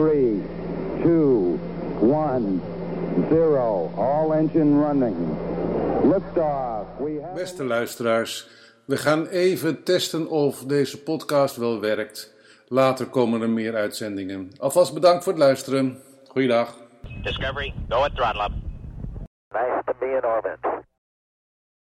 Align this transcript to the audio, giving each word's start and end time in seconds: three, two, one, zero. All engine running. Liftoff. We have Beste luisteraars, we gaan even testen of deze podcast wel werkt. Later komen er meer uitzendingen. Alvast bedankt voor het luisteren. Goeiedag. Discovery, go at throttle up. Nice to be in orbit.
three, 0.00 0.40
two, 1.02 1.60
one, 2.00 2.62
zero. 3.28 3.92
All 3.96 4.32
engine 4.32 4.80
running. 4.80 5.16
Liftoff. 6.02 6.86
We 6.98 7.20
have 7.22 7.34
Beste 7.34 7.64
luisteraars, 7.64 8.48
we 8.84 8.96
gaan 8.96 9.26
even 9.26 9.82
testen 9.82 10.28
of 10.28 10.64
deze 10.64 11.02
podcast 11.02 11.56
wel 11.56 11.80
werkt. 11.80 12.34
Later 12.68 13.06
komen 13.06 13.40
er 13.40 13.50
meer 13.50 13.74
uitzendingen. 13.74 14.50
Alvast 14.58 14.94
bedankt 14.94 15.24
voor 15.24 15.32
het 15.32 15.42
luisteren. 15.42 16.02
Goeiedag. 16.28 16.76
Discovery, 17.22 17.74
go 17.88 17.96
at 17.96 18.14
throttle 18.14 18.42
up. 18.44 18.52
Nice 19.52 19.82
to 19.84 19.92
be 19.98 20.06
in 20.06 20.24
orbit. 20.24 20.69